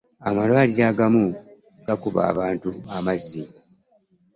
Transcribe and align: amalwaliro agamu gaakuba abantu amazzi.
amalwaliro 0.27 0.83
agamu 0.91 1.25
gaakuba 1.85 2.21
abantu 2.31 2.69
amazzi. 2.97 3.43